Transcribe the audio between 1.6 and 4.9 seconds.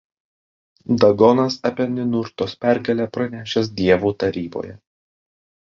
apie Ninurtos pergalę pranešęs dievų taryboje.